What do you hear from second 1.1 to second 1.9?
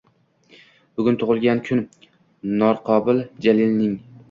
tug‘ilgan kun–